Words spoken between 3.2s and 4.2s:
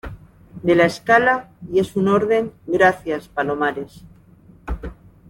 Palomares.